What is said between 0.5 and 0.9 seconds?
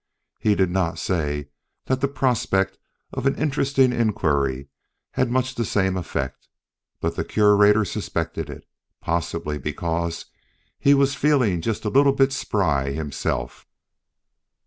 did